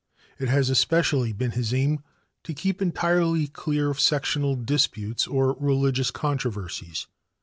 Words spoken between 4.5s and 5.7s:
disputes or